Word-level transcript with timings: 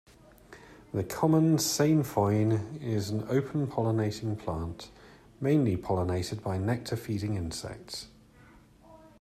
The 0.95 1.03
common 1.03 1.57
sainfoin 1.59 2.79
is 2.81 3.11
an 3.11 3.23
open 3.29 3.67
pollinating 3.67 4.35
plant, 4.39 4.89
mainly 5.39 5.77
pollinated 5.77 6.41
by 6.41 6.57
nectar 6.57 6.95
feeding 6.95 7.35
insects. 7.35 8.07